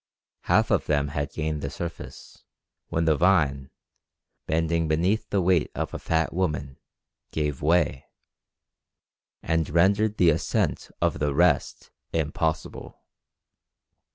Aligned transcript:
Half 0.45 0.71
of 0.71 0.87
them 0.87 1.09
had 1.09 1.29
gained 1.31 1.61
the 1.61 1.69
surface, 1.69 2.43
when 2.87 3.05
the 3.05 3.15
vine, 3.15 3.69
bending 4.47 4.87
beneath 4.87 5.29
the 5.29 5.43
weight 5.43 5.69
of 5.75 5.93
a 5.93 5.99
fat 5.99 6.33
woman, 6.33 6.79
gave 7.31 7.61
way, 7.61 8.07
and 9.43 9.69
rendered 9.69 10.17
the 10.17 10.31
ascent 10.31 10.89
of 11.03 11.19
the 11.19 11.35
rest 11.35 11.91
impossible. 12.13 12.99